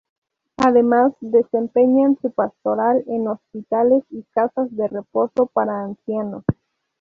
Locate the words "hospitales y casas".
3.27-4.75